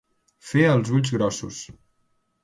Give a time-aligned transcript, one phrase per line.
[0.51, 1.59] Fer els ulls grossos.